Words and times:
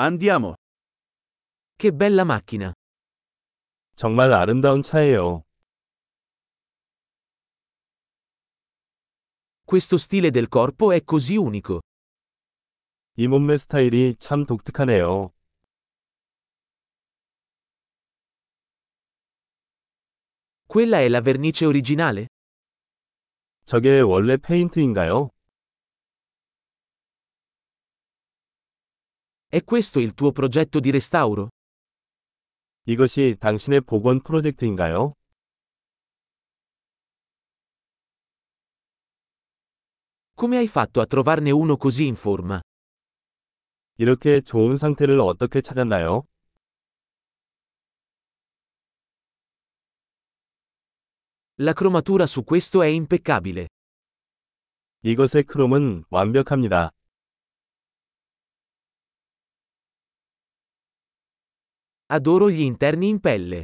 Andiamo. 0.00 0.54
Che 1.74 1.92
bella 1.92 2.22
macchina. 2.22 2.72
정말 3.96 4.32
아름다운 4.32 4.80
차예요. 4.80 5.42
Questo 9.64 9.96
stile 9.98 10.30
del 10.30 10.46
corpo 10.46 10.92
è 10.92 11.02
così 11.02 11.36
unico. 11.36 11.80
이 13.16 13.26
몸매 13.26 13.56
스타일이 13.58 14.14
참 14.20 14.46
독특하네요. 14.46 15.32
Quella 20.68 21.00
è 21.00 21.08
la 21.08 21.20
vernice 21.20 21.66
originale? 21.66 22.28
저게 23.64 23.98
원래 23.98 24.36
페인트인가요? 24.36 25.30
È 29.47 29.63
questo 29.63 29.99
il 29.99 30.13
tuo 30.13 30.31
progetto 30.31 30.79
di 30.79 30.89
restauro? 30.89 31.49
이것이 32.85 33.37
당신의 33.39 33.81
복원 33.81 34.21
프로젝트인가요? 34.21 35.13
Come 40.35 40.57
hai 40.57 40.67
fatto 40.67 40.99
a 40.99 41.05
trovarne 41.05 41.51
uno 41.51 41.77
così 41.77 42.07
in 42.07 42.15
forma? 42.15 42.59
이렇게 43.97 44.41
좋은 44.41 44.75
상태를 44.75 45.19
어떻게 45.19 45.61
찾았나요? 45.61 46.23
La 51.59 51.73
cromatura 51.73 52.25
su 52.25 52.43
questo 52.43 52.81
è 52.81 52.87
impeccabile. 52.87 53.67
이것의 55.03 55.43
크롬은 55.43 56.05
완벽합니다. 56.09 56.91
Adoro 62.07 62.49
gli 62.49 62.61
interni 62.61 63.07
in 63.07 63.19
pelle. 63.19 63.63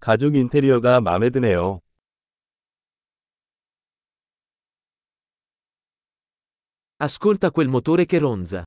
가죽 0.00 0.34
인테리어가 0.34 1.00
마음에 1.00 1.30
드네요. 1.30 1.80
Ascolta 6.98 7.50
quel 7.50 7.68
motore 7.68 8.04
che 8.04 8.18
ronza. 8.18 8.64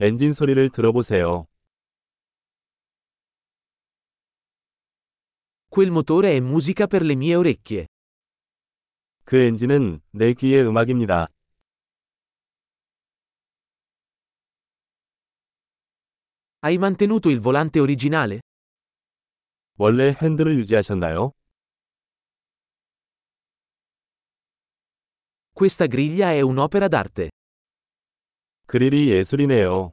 엔진 0.00 0.32
소리를 0.32 0.70
들어보세요. 0.70 1.46
Quel 5.68 5.90
motore 5.90 6.36
è 6.36 6.40
musica 6.40 6.86
per 6.86 7.02
le 7.02 7.14
mie 7.14 7.34
orecchie. 7.34 7.86
그 9.24 9.36
엔진은 9.36 10.00
내 10.10 10.32
귀의 10.34 10.66
음악입니다. 10.66 11.28
Hai 16.64 16.76
mantenuto 16.78 17.28
il 17.28 17.40
volante 17.40 17.80
originale? 17.80 18.40
원래 19.78 20.14
핸들을 20.20 20.58
유지하셨나요? 20.58 21.32
Questa 25.52 25.86
griglia 25.86 26.32
è 26.32 26.40
un'opera 26.40 26.88
d'arte. 26.88 27.30
그릴이 28.66 29.08
예술이네요. 29.10 29.92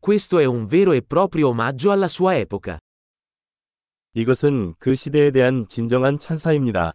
Questo 0.00 0.38
è 0.38 0.44
un 0.44 0.66
vero 0.66 0.92
e 0.92 1.02
proprio 1.02 1.48
omaggio 1.48 1.90
alla 1.90 2.08
sua 2.08 2.36
epoca. 2.36 2.78
이것은 4.14 4.74
그 4.78 4.94
시대에 4.94 5.30
대한 5.30 5.66
진정한 5.68 6.18
찬사입니다. 6.18 6.92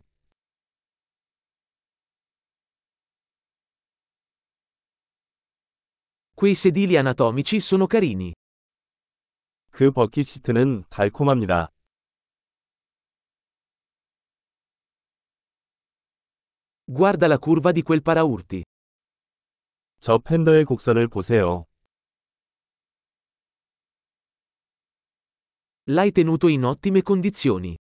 Quei 6.36 6.56
sedili 6.56 6.98
anatomici 6.98 7.60
sono 7.60 7.88
carini. 7.88 8.34
그 9.72 9.92
버킷 9.92 10.26
시트는 10.26 10.84
달콤합니다. 10.90 11.70
Guarda 16.86 17.28
la 17.28 17.38
curva 17.38 17.72
di 17.72 17.84
quel 17.84 18.02
paraurti. 18.02 18.64
저 20.00 20.18
팬더의 20.18 20.66
곡선을 20.66 21.08
보세요. 21.08 21.66
L'hai 25.88 26.12
tenuto 26.12 26.48
in 26.50 26.64
ottime 26.64 27.02
condizioni. 27.02 27.78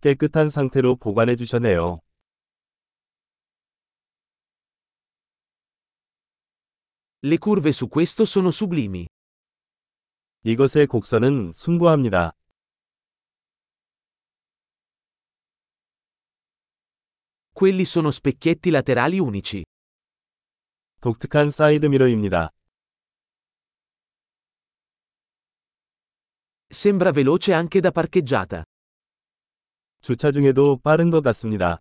깨끗한 0.00 0.48
상태로 0.48 0.96
보관해 0.96 1.36
주셨네요. 1.36 2.00
Le 7.22 7.38
curve 7.38 7.72
su 7.72 7.88
questo 7.88 8.24
sono 8.24 8.50
sublimi. 8.50 9.06
이것의 10.44 10.86
곡선은 10.86 11.52
숭고합니다. 11.52 12.32
Quelli 17.52 17.84
sono 17.84 18.10
specchietti 18.10 18.70
laterali 18.70 19.18
unici. 19.18 19.64
독특한 21.00 21.50
사이드 21.50 21.86
미러입니다. 21.86 22.50
Sembra 26.68 27.10
veloce 27.12 27.54
anche 27.54 27.80
da 27.80 27.90
parcheggiata. 27.90 28.64
주차 30.00 30.30
중에도 30.30 30.76
빠른 30.76 31.10
것 31.10 31.22
같습니다. 31.22 31.80